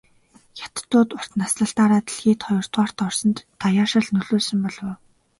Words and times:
Хятадууд 0.59 1.09
урт 1.17 1.31
наслалтаар 1.39 1.91
дэлхийд 2.05 2.41
хоёрдугаарт 2.45 2.97
орсонд 3.07 3.37
даяаршил 3.61 4.07
нөлөөлсөн 4.13 4.59
болов 4.65 4.85
уу? 4.87 4.95